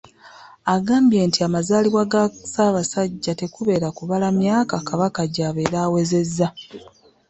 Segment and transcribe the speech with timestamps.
[0.75, 6.47] Agambye nti amazaalibwa ga ssaabasajja tekubeera kubala myaka Kabaka gy'abeera awezezza.